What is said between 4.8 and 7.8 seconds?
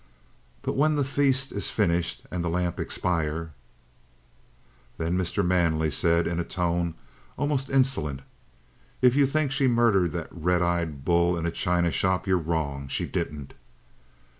Then Mr. Manley said, in a tone almost